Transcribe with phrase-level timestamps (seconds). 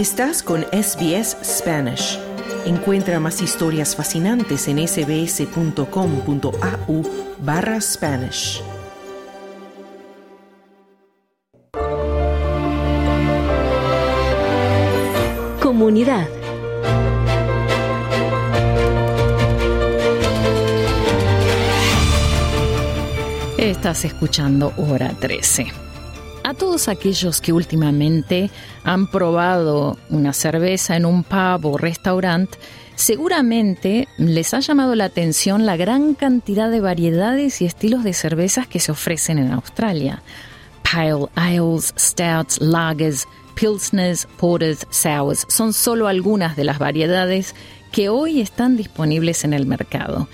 [0.00, 2.18] Estás con SBS Spanish.
[2.64, 5.82] Encuentra más historias fascinantes en sbs.com.au
[7.40, 8.62] barra Spanish.
[15.60, 16.26] Comunidad.
[23.58, 25.89] Estás escuchando Hora 13.
[26.50, 28.50] A todos aquellos que últimamente
[28.82, 32.58] han probado una cerveza en un pub o restaurante,
[32.96, 38.66] seguramente les ha llamado la atención la gran cantidad de variedades y estilos de cervezas
[38.66, 40.24] que se ofrecen en Australia.
[40.82, 47.54] Pale ales, stouts, lagers, pilsners, porters, sours son solo algunas de las variedades
[47.92, 50.26] que hoy están disponibles en el mercado.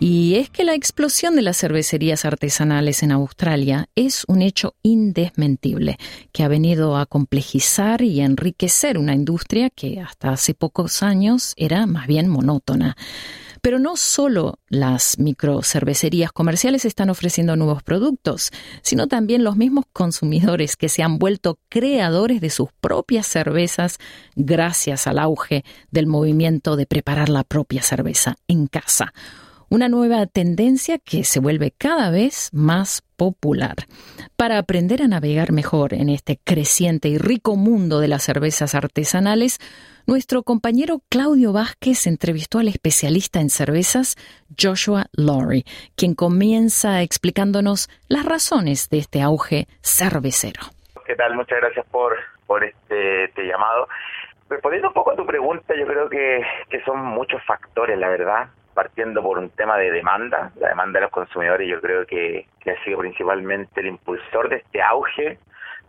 [0.00, 5.98] Y es que la explosión de las cervecerías artesanales en Australia es un hecho indesmentible
[6.30, 11.84] que ha venido a complejizar y enriquecer una industria que hasta hace pocos años era
[11.86, 12.96] más bien monótona.
[13.60, 20.76] Pero no solo las microcervecerías comerciales están ofreciendo nuevos productos, sino también los mismos consumidores
[20.76, 23.98] que se han vuelto creadores de sus propias cervezas
[24.36, 29.12] gracias al auge del movimiento de preparar la propia cerveza en casa
[29.70, 33.74] una nueva tendencia que se vuelve cada vez más popular.
[34.36, 39.58] Para aprender a navegar mejor en este creciente y rico mundo de las cervezas artesanales,
[40.06, 44.16] nuestro compañero Claudio Vázquez entrevistó al especialista en cervezas
[44.58, 45.64] Joshua Laurie,
[45.96, 50.62] quien comienza explicándonos las razones de este auge cervecero.
[51.06, 51.34] ¿Qué tal?
[51.34, 52.16] Muchas gracias por,
[52.46, 53.86] por este, este llamado.
[54.48, 58.48] Respondiendo un poco a tu pregunta, yo creo que, que son muchos factores, la verdad
[58.78, 62.84] partiendo por un tema de demanda, la demanda de los consumidores yo creo que, ha
[62.84, 65.36] sido principalmente el impulsor de este auge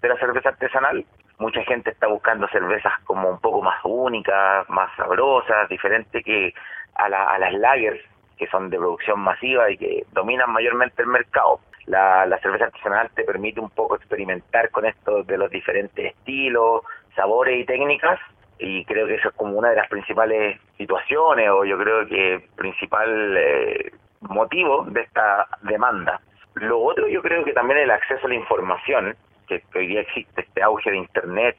[0.01, 1.05] de la cerveza artesanal.
[1.37, 6.51] Mucha gente está buscando cervezas como un poco más únicas, más sabrosas, diferentes que
[6.95, 8.01] a, a las lagers,
[8.39, 11.59] que son de producción masiva y que dominan mayormente el mercado.
[11.85, 16.81] La, la cerveza artesanal te permite un poco experimentar con esto de los diferentes estilos,
[17.13, 18.19] sabores y técnicas
[18.59, 22.45] y creo que eso es como una de las principales situaciones o yo creo que
[22.57, 26.19] principal eh, motivo de esta demanda.
[26.55, 29.15] Lo otro yo creo que también el acceso a la información,
[29.47, 31.55] que, hoy día existe este auge de Internet,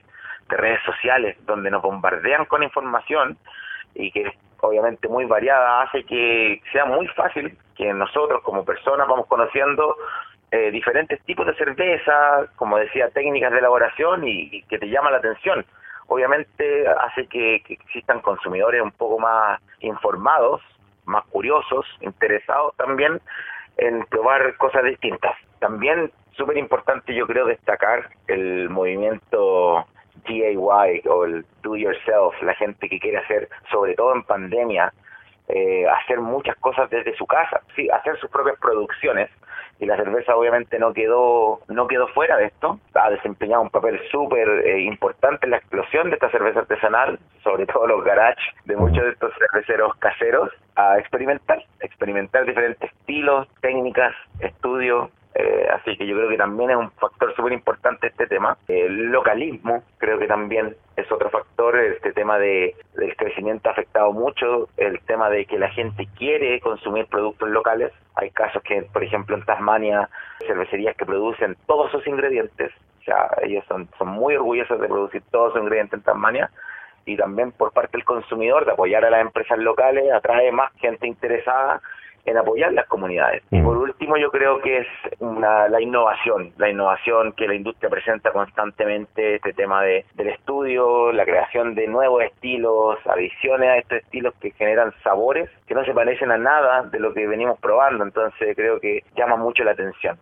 [0.51, 3.39] de redes sociales, donde nos bombardean con información
[3.95, 9.27] y que obviamente muy variada, hace que sea muy fácil que nosotros como personas vamos
[9.27, 9.97] conociendo
[10.51, 15.17] eh, diferentes tipos de cerveza, como decía, técnicas de elaboración y que te llama la
[15.17, 15.65] atención
[16.11, 20.61] obviamente hace que, existan consumidores un poco más informados,
[21.05, 23.21] más curiosos, interesados también
[23.77, 25.37] en probar cosas distintas.
[25.61, 29.87] También súper importante yo creo destacar el movimiento
[30.27, 34.93] DIY o el do yourself, la gente que quiere hacer, sobre todo en pandemia,
[35.49, 39.31] eh, hacer muchas cosas desde su casa, sí, hacer sus propias producciones
[39.81, 42.79] y la cerveza obviamente no quedó no quedó fuera de esto.
[42.95, 47.67] Ha desempeñado un papel súper eh, importante en la explosión de esta cerveza artesanal sobre
[47.67, 54.15] todo los garages de muchos de estos cerveceros caseros a experimentar experimentar diferentes estilos técnicas
[54.41, 58.59] estudios eh, así que yo creo que también es un factor súper importante este tema.
[58.67, 61.79] El localismo creo que también es otro factor.
[61.79, 64.69] Este tema de, del crecimiento ha afectado mucho.
[64.77, 67.93] El tema de que la gente quiere consumir productos locales.
[68.17, 70.09] Hay casos que, por ejemplo, en Tasmania,
[70.47, 72.73] cervecerías que producen todos sus ingredientes.
[73.01, 76.51] O sea, ellos son, son muy orgullosos de producir todos sus ingredientes en Tasmania
[77.07, 81.07] y también por parte del consumidor de apoyar a las empresas locales atrae más gente
[81.07, 81.81] interesada
[82.25, 83.43] en apoyar las comunidades.
[83.51, 83.65] Y mm.
[83.65, 84.87] por último, yo creo que es
[85.19, 91.13] una, la innovación, la innovación que la industria presenta constantemente, este tema de, del estudio,
[91.13, 95.95] la creación de nuevos estilos, adiciones a estos estilos que generan sabores que no se
[95.95, 100.19] parecen a nada de lo que venimos probando, entonces creo que llama mucho la atención.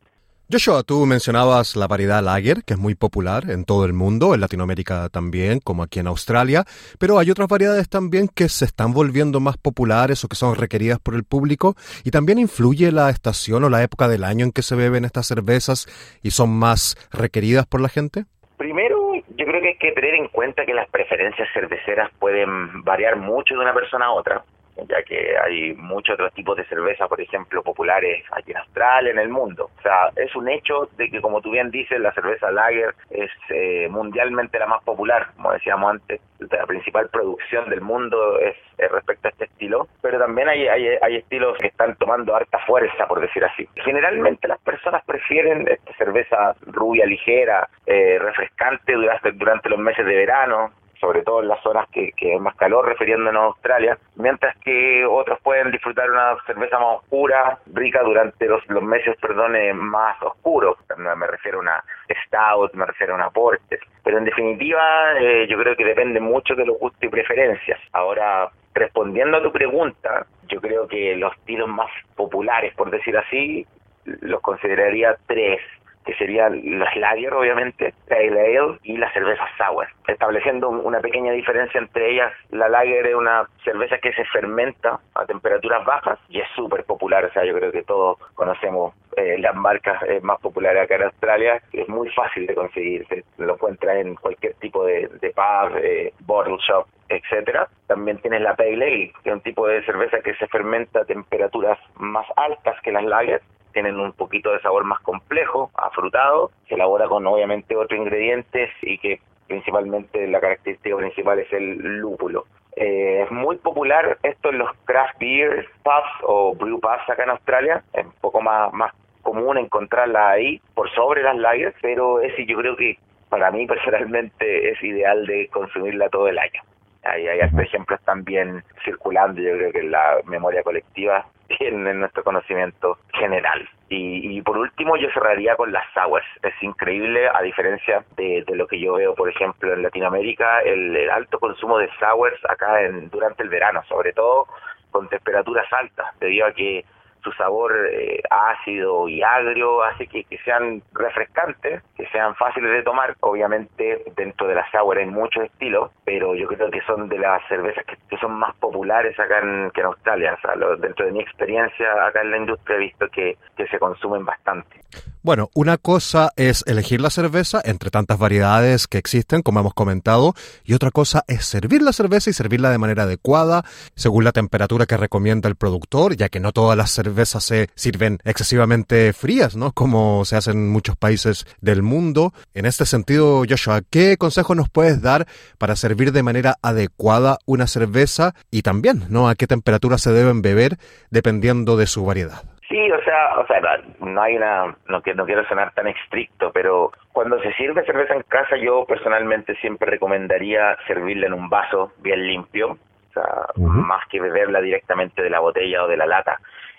[0.51, 4.41] Joshua, tú mencionabas la variedad lager, que es muy popular en todo el mundo, en
[4.41, 6.65] Latinoamérica también, como aquí en Australia,
[6.99, 11.01] pero hay otras variedades también que se están volviendo más populares o que son requeridas
[11.01, 14.63] por el público, y también influye la estación o la época del año en que
[14.63, 15.87] se beben estas cervezas
[16.23, 18.25] y son más requeridas por la gente.
[18.57, 23.19] Primero, yo creo que hay que tener en cuenta que las preferencias cerveceras pueden variar
[23.19, 24.43] mucho de una persona a otra
[24.87, 29.19] ya que hay muchos otros tipos de cerveza, por ejemplo, populares aquí en Australia, en
[29.19, 29.71] el mundo.
[29.79, 33.31] O sea, es un hecho de que, como tú bien dices, la cerveza lager es
[33.51, 38.57] eh, mundialmente la más popular, como decíamos antes, la principal producción del mundo es,
[38.91, 43.21] respecto a este estilo, pero también hay, hay, estilos que están tomando harta fuerza, por
[43.21, 43.69] decir así.
[43.85, 50.15] Generalmente las personas prefieren esta cerveza rubia, ligera, eh, refrescante durante, durante los meses de
[50.15, 54.57] verano, sobre todo en las zonas que, que hay más calor, refiriéndonos a Australia, mientras
[54.59, 59.73] que otros pueden disfrutar una cerveza más oscura, rica durante los, los meses, perdón, eh,
[59.73, 60.77] más oscuros.
[60.97, 61.85] Me refiero a una
[62.27, 63.81] stout, me refiero a una porter.
[64.03, 64.83] Pero en definitiva,
[65.21, 67.81] eh, yo creo que depende mucho de los gustos y preferencias.
[67.93, 73.67] Ahora, respondiendo a tu pregunta, yo creo que los estilos más populares, por decir así,
[74.05, 75.61] los consideraría tres
[76.09, 81.79] que serían los lager, obviamente, pale ale y la cerveza sour, estableciendo una pequeña diferencia
[81.79, 82.33] entre ellas.
[82.49, 87.27] La lager es una cerveza que se fermenta a temperaturas bajas y es súper popular,
[87.27, 91.03] o sea, yo creo que todos conocemos eh, las marcas eh, más populares acá en
[91.03, 95.77] Australia, es muy fácil de conseguir, se lo encuentra en cualquier tipo de, de pub,
[95.77, 97.69] eh, bottle shop, etcétera.
[97.87, 101.05] También tienes la Pale Ale, que es un tipo de cerveza que se fermenta a
[101.05, 103.43] temperaturas más altas que las lager
[103.79, 108.99] tienen un poquito de sabor más complejo, afrutado, se elabora con obviamente otros ingredientes y
[108.99, 112.47] que principalmente la característica principal es el lúpulo.
[112.75, 117.31] Eh, es muy popular esto en los craft beer pubs o brew pubs acá en
[117.31, 118.93] Australia, es un poco más, más
[119.23, 122.99] común encontrarla ahí por sobre las lagers, pero es yo creo que
[123.29, 126.63] para mí personalmente es ideal de consumirla todo el año.
[127.11, 132.99] Hay, hay ejemplos también circulando, yo creo que en la memoria colectiva en, nuestro conocimiento
[133.15, 133.69] general.
[133.91, 136.27] Y, por último, yo cerraría con las sours.
[136.43, 141.39] Es increíble, a diferencia de, lo que yo veo, por ejemplo, en Latinoamérica, el, alto
[141.39, 144.47] consumo de sours acá en, durante el verano, sobre todo
[144.91, 146.85] con temperaturas altas, debido a que
[147.23, 153.17] su sabor eh, ácido y agrio hace que, sean refrescantes, que sean fáciles de tomar.
[153.21, 157.47] Obviamente dentro de la sour hay muchos estilos, pero yo creo que son de las
[157.49, 160.37] cervezas que, son más populares acá en, que en Australia.
[160.37, 163.79] O sea, dentro de mi experiencia acá en la industria he visto que, que se
[163.79, 164.81] consumen bastante.
[165.29, 170.35] Bueno, una cosa es elegir la cerveza entre tantas variedades que existen, como hemos comentado,
[170.65, 173.63] y otra cosa es servir la cerveza y servirla de manera adecuada,
[173.95, 178.21] según la temperatura que recomienda el productor, ya que no todas las cervezas se sirven
[178.25, 179.73] excesivamente frías, ¿no?
[179.73, 182.33] Como se hace en muchos países del mundo.
[182.55, 185.27] En este sentido, Joshua, ¿qué consejo nos puedes dar
[185.59, 189.29] para servir de manera adecuada una cerveza y también, ¿no?
[189.29, 190.79] A qué temperatura se deben beber
[191.11, 192.45] dependiendo de su variedad?
[192.69, 193.61] Sí, o sea, o sea,
[194.01, 198.23] no hay una, no, no quiero sonar tan estricto, pero cuando se sirve cerveza en
[198.25, 203.25] casa, yo personalmente siempre recomendaría servirla en un vaso bien limpio, o sea,
[203.57, 206.39] más que beberla directamente de la botella o de la lata.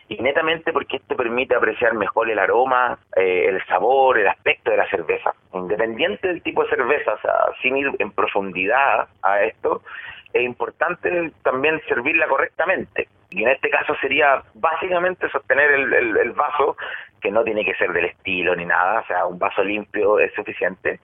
[0.09, 4.77] Y netamente porque esto permite apreciar mejor el aroma, eh, el sabor, el aspecto de
[4.77, 5.33] la cerveza.
[5.53, 9.81] Independiente del tipo de cerveza, o sea, sin ir en profundidad a esto,
[10.33, 13.07] es importante también servirla correctamente.
[13.31, 16.75] Y en este caso sería básicamente sostener el, vaso,
[17.21, 20.33] que no tiene que ser del estilo ni nada, o sea, un vaso limpio es
[20.33, 20.99] suficiente.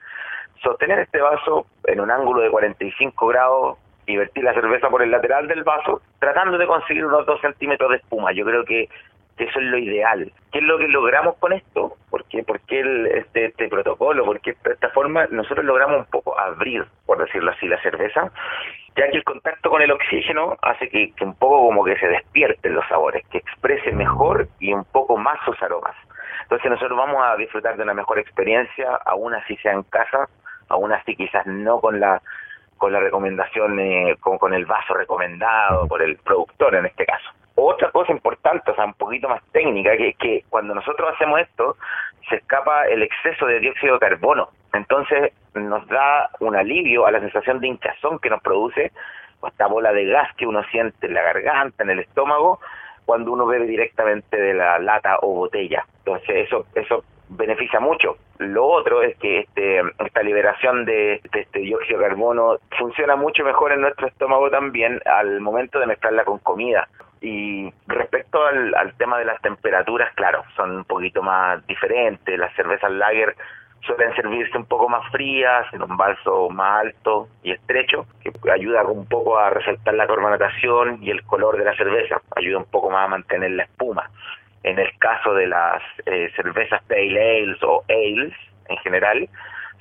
[0.62, 5.10] Sostener este vaso en un ángulo de 45 grados y vertir la cerveza por el
[5.10, 8.32] lateral del vaso, tratando de conseguir unos 2 centímetros de espuma.
[8.32, 8.88] Yo creo que,
[9.44, 10.32] eso es lo ideal.
[10.50, 11.96] ¿Qué es lo que logramos con esto?
[12.10, 12.80] ¿Por qué, por qué
[13.14, 14.24] este, este protocolo?
[14.24, 18.32] Porque de esta forma nosotros logramos un poco abrir, por decirlo así, la cerveza
[18.96, 22.74] ya que el contacto con el oxígeno hace que, un poco como que se despierten
[22.74, 25.94] los sabores, que exprese mejor y un poco más sus aromas.
[26.42, 30.28] Entonces nosotros vamos a disfrutar de una mejor experiencia, aún así sea en casa,
[30.68, 32.22] aún así quizás no con la
[32.78, 37.30] con la recomendación, eh, con, con el vaso recomendado por el productor en este caso.
[37.54, 41.76] Otra cosa importante, o sea, un más técnica, que cuando nosotros hacemos esto,
[42.28, 44.48] se escapa el exceso de dióxido de carbono.
[44.72, 48.92] Entonces nos da un alivio a la sensación de hinchazón que nos produce
[49.46, 52.60] esta bola de gas que uno siente en la garganta, en el estómago,
[53.04, 55.84] cuando uno bebe directamente de la lata o botella.
[55.98, 58.16] Entonces eso eso beneficia mucho.
[58.38, 63.44] Lo otro es que este, esta liberación de, de, este dióxido de carbono funciona mucho
[63.44, 66.88] mejor en nuestro estómago también al momento de mezclarla con comida.
[67.26, 72.38] Y respecto al, tema de las temperaturas, claro, son un poquito más diferentes.
[72.38, 73.34] Las cervezas lager
[73.80, 78.84] suelen servirse un poco más frías, en un vaso más alto y estrecho, que ayuda
[78.84, 82.90] un poco a resaltar la carbonatación y el color de la cerveza, ayuda un poco
[82.90, 84.08] más a mantener la espuma.
[84.62, 88.32] En el caso de las eh, cervezas pale ales o ales
[88.68, 89.28] en general,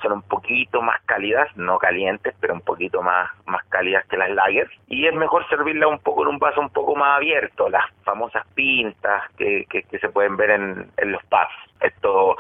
[0.01, 4.29] son un poquito más cálidas, no calientes, pero un poquito más, más cálidas que las
[4.29, 4.71] lagers.
[4.87, 8.45] Y es mejor servirla un poco en un vaso un poco más abierto, las famosas
[8.53, 11.53] pintas que, que, se pueden ver en, en los pubs.
[11.79, 12.35] Esto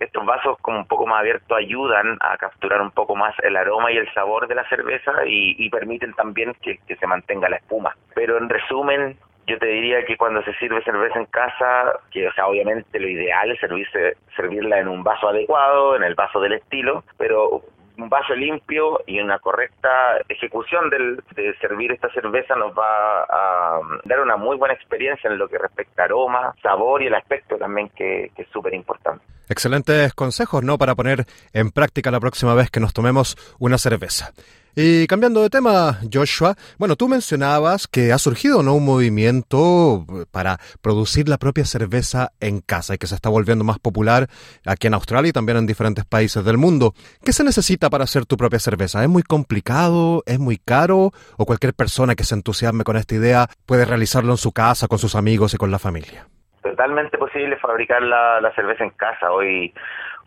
[0.00, 3.90] estos vasos como un poco más abiertos ayudan a capturar un poco más el aroma
[3.90, 7.96] y el sabor de la cerveza y, permiten también que, se mantenga la espuma.
[8.14, 12.32] Pero en resumen, yo te diría que cuando se sirve cerveza en casa, que o
[12.32, 16.54] sea, obviamente lo ideal es servirse, servirla en un vaso adecuado, en el vaso del
[16.54, 17.62] estilo, pero
[17.98, 23.80] un vaso limpio y una correcta ejecución del, de servir esta cerveza nos va a
[24.04, 27.56] dar una muy buena experiencia en lo que respecta a aroma, sabor y el aspecto
[27.56, 29.24] también que, que es súper importante.
[29.48, 30.76] Excelentes consejos, ¿no?
[30.76, 34.32] Para poner en práctica la próxima vez que nos tomemos una cerveza.
[34.78, 38.74] Y cambiando de tema, Joshua, bueno, tú mencionabas que ha surgido ¿no?
[38.74, 43.78] un movimiento para producir la propia cerveza en casa y que se está volviendo más
[43.78, 44.26] popular
[44.66, 46.92] aquí en Australia y también en diferentes países del mundo.
[47.24, 49.02] ¿Qué se necesita para hacer tu propia cerveza?
[49.02, 50.22] ¿Es muy complicado?
[50.26, 51.10] ¿Es muy caro?
[51.38, 54.98] ¿O cualquier persona que se entusiasme con esta idea puede realizarlo en su casa, con
[54.98, 56.26] sus amigos y con la familia?
[56.60, 59.32] Totalmente posible fabricar la, la cerveza en casa.
[59.32, 59.72] Hoy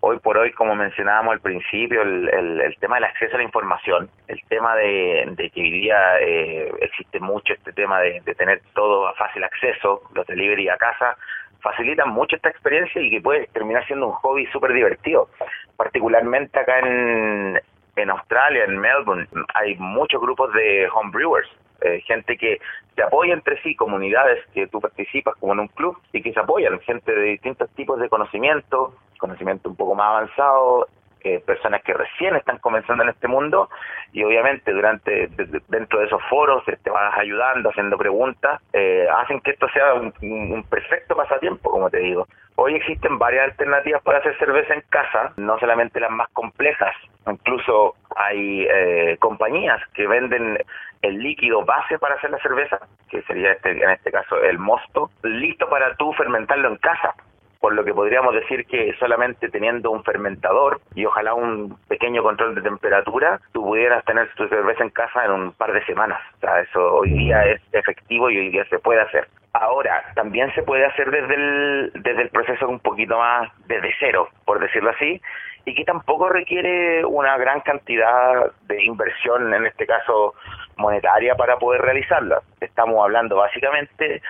[0.01, 4.09] hoy por hoy, como mencionábamos al principio, el, el, tema del acceso a la información,
[4.27, 9.13] el tema de, que hoy día eh, existe mucho este tema de, tener todo a
[9.15, 11.17] fácil acceso, los delivery a casa,
[11.61, 15.29] facilitan mucho esta experiencia y que puede terminar siendo un hobby súper divertido.
[15.75, 17.59] Particularmente acá en,
[17.95, 21.49] en Australia, en Melbourne, hay muchos grupos de homebrewers,
[21.81, 22.59] eh, gente que
[22.95, 26.39] se apoya entre sí, comunidades que tú participas como en un club y que se
[26.39, 30.87] apoyan, gente de distintos tipos de conocimiento, conocimiento un poco más avanzado,
[31.21, 33.69] eh, personas que recién están comenzando en este mundo
[34.13, 35.27] y obviamente durante
[35.67, 40.63] dentro de esos foros te vas ayudando, haciendo preguntas, eh, hacen que esto sea un,
[40.69, 42.25] perfecto pasatiempo, como te digo.
[42.55, 46.95] Hoy existen varias alternativas para hacer cerveza en casa, no solamente las más complejas,
[47.27, 50.57] incluso hay eh, compañías que venden
[51.01, 55.11] el líquido base para hacer la cerveza, que sería este, en este caso el mosto,
[55.23, 57.13] listo para tú fermentarlo en casa
[57.59, 62.55] por lo que podríamos decir que solamente teniendo un fermentador y ojalá un pequeño control
[62.55, 66.21] de temperatura, tú pudieras tener tu cerveza en casa en un par de semanas.
[66.37, 69.27] O sea, eso hoy día es efectivo y hoy día se puede hacer.
[69.53, 74.29] Ahora, también se puede hacer desde el, desde el proceso un poquito más desde cero,
[74.45, 75.21] por decirlo así,
[75.65, 80.35] y que tampoco requiere una gran cantidad de inversión, en este caso
[80.77, 82.41] monetaria, para poder realizarla.
[82.61, 84.21] Estamos hablando básicamente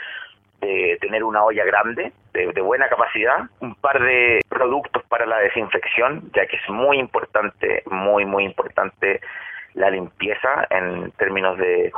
[0.62, 6.32] de tener una olla grande, de, buena capacidad, un par de productos para la desinfección,
[6.34, 9.22] ya que es muy importante, muy, muy importante
[9.74, 11.92] la limpieza en términos de,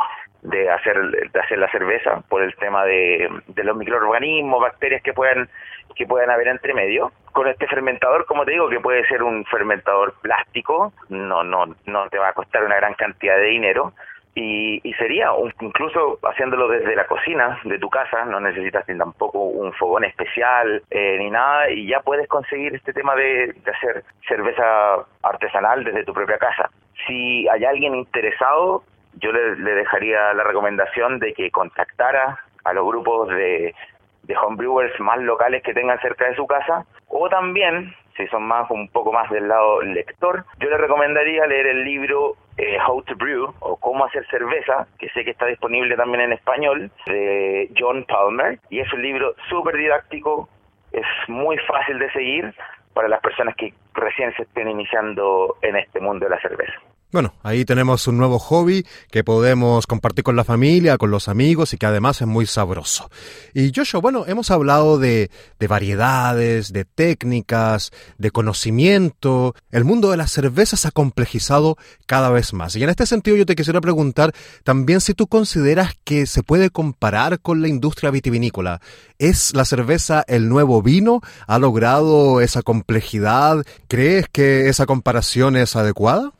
[0.44, 0.98] de hacer
[1.32, 5.50] de hacer la cerveza por el tema de, de los microorganismos, bacterias que puedan
[5.96, 7.12] que puedan haber entre medio.
[7.32, 12.10] Con este fermentador, como te digo, que puede ser un fermentador plástico, no no no
[12.10, 13.94] te va a costar una gran cantidad de dinero
[14.34, 19.40] y, y sería incluso haciéndolo desde la cocina de tu casa, no necesitas ni tampoco
[19.40, 24.04] un fogón especial eh, ni nada y ya puedes conseguir este tema de, de hacer
[24.28, 26.70] cerveza artesanal desde tu propia casa.
[27.06, 28.84] Si hay alguien interesado,
[29.20, 33.76] yo le, le dejaría la recomendación de que contactara a los grupos de,
[34.24, 38.70] de homebrewers más locales que tengan cerca de su casa o también si son más
[38.70, 43.16] un poco más del lado lector, yo le recomendaría leer el libro eh, How to
[43.16, 48.06] Brew o Cómo hacer cerveza, que sé que está disponible también en español, de John
[48.06, 48.60] Palmer.
[48.70, 50.50] Y es un libro súper didáctico,
[50.92, 52.54] es muy fácil de seguir
[52.94, 56.74] para las personas que recién se estén iniciando en este mundo de la cerveza.
[57.12, 61.74] Bueno, ahí tenemos un nuevo hobby que podemos compartir con la familia, con los amigos
[61.74, 63.10] y que además es muy sabroso.
[63.54, 69.56] Y Joshua, bueno, hemos hablado de, de variedades, de técnicas, de conocimiento.
[69.72, 71.76] El mundo de la cerveza se ha complejizado
[72.06, 72.78] cada vez más.
[72.78, 76.70] Y en este sentido yo te quisiera preguntar también si tú consideras que se puede
[76.70, 78.80] comparar con la industria vitivinícola.
[79.20, 81.20] ¿Es la cerveza el nuevo vino?
[81.46, 83.66] ¿Ha logrado esa complejidad?
[83.90, 86.32] ¿Crees que esa comparación es adecuada?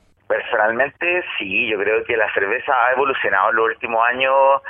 [0.62, 4.62] Personalmente sí, yo creo que la cerveza ha evolucionado en los últimos años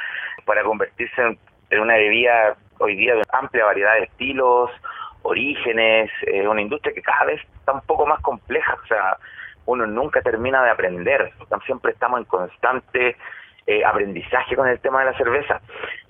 [0.46, 1.38] para convertirse
[1.70, 4.72] en, una bebida hoy día de amplia variedad de estilos,
[5.24, 9.18] orígenes, es una industria que cada vez está un poco más compleja, o sea,
[9.66, 11.34] uno nunca termina de aprender,
[11.66, 13.18] siempre estamos en constante
[13.68, 15.60] eh, aprendizaje con el tema de la cerveza.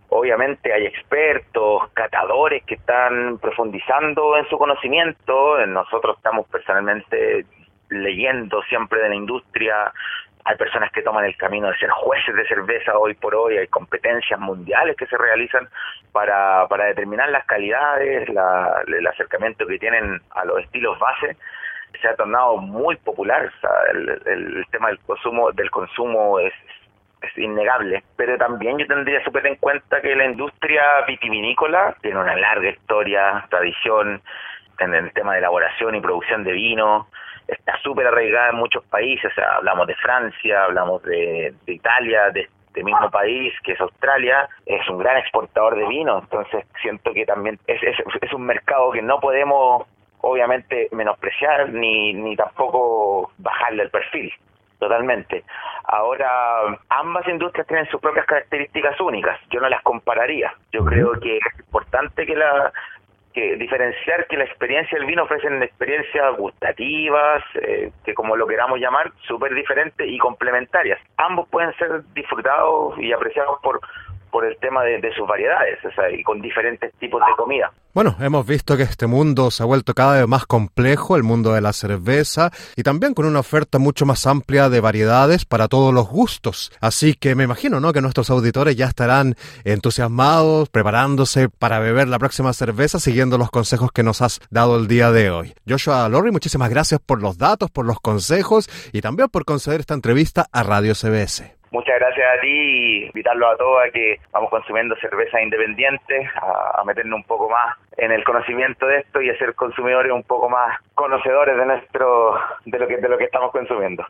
[0.10, 7.48] Obviamente hay expertos, catadores que están profundizando en su conocimiento, nosotros estamos personalmente
[7.92, 9.94] leyendo siempre de la industria,
[10.46, 13.68] hay personas que toman el camino de ser jueces de cerveza hoy por hoy, hay
[13.68, 15.68] competencias mundiales que se realizan
[16.12, 21.38] para, para determinar las calidades, la, el acercamiento que tienen a los estilos base.
[22.02, 23.52] Se ha tornado muy popular,
[23.94, 26.54] el, el, tema del consumo del consumo es,
[27.22, 32.36] es innegable, pero también yo tendría súper en cuenta que la industria vitivinícola tiene una
[32.36, 34.22] larga historia, tradición
[34.80, 37.08] en el tema de elaboración y producción de vino,
[37.54, 43.10] está súper arraigada en muchos países, hablamos de Francia, hablamos de, Italia, de este mismo
[43.12, 47.82] país que es Australia, es un gran exportador de vino, entonces siento que también es,
[47.84, 49.86] es, un mercado que no podemos
[50.22, 54.32] obviamente menospreciar ni, ni tampoco bajarle el perfil
[54.82, 55.44] totalmente.
[55.84, 59.40] Ahora, ambas industrias tienen sus propias características únicas.
[59.52, 60.54] Yo no las compararía.
[60.72, 62.74] Yo creo que es importante que la
[63.34, 68.80] que diferenciar que la experiencia del vino ofrecen experiencias gustativas, eh, que como lo queramos
[68.80, 71.00] llamar, súper diferentes y complementarias.
[71.18, 73.80] Ambos pueden ser disfrutados y apreciados por
[74.32, 77.72] por el tema de, sus variedades, o sea, y con diferentes tipos de comida.
[77.94, 81.54] Bueno, hemos visto que este mundo se ha vuelto cada vez más complejo, el mundo
[81.54, 85.94] de la cerveza, y también con una oferta mucho más amplia de variedades para todos
[85.94, 86.72] los gustos.
[86.80, 89.36] Así que me imagino, ¿no?, que nuestros auditores ya estarán
[89.66, 94.88] entusiasmados, preparándose para beber la próxima cerveza, siguiendo los consejos que nos has dado el
[94.88, 95.54] día de hoy.
[95.68, 99.94] Joshua Lorry, muchísimas gracias por los datos, por los consejos y también por conceder esta
[99.94, 101.61] entrevista a Radio CBS.
[101.72, 106.84] Muchas gracias a ti y invitarlos a todos a que vamos consumiendo cerveza independiente, a,
[106.84, 110.50] meternos un poco más en el conocimiento de esto y a ser consumidores un poco
[110.50, 112.36] más conocedores de nuestro
[112.66, 114.06] de lo que de lo que estamos consumiendo.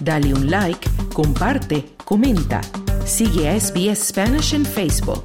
[0.00, 2.62] Dale un like, comparte, comenta.
[3.04, 5.24] Sigue a SBS Spanish en Facebook.